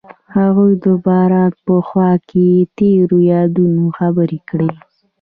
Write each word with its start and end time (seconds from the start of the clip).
هغوی 0.35 0.71
د 0.83 0.85
باران 1.05 1.51
په 1.65 1.75
خوا 1.87 2.11
کې 2.29 2.47
تیرو 2.77 3.17
یادونو 3.33 3.83
خبرې 3.97 4.39
کړې. 4.49 4.69